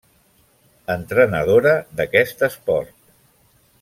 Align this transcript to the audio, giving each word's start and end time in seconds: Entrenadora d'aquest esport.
Entrenadora 0.93 1.75
d'aquest 1.99 2.43
esport. 2.49 2.95